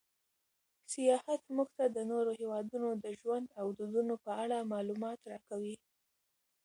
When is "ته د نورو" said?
1.77-2.31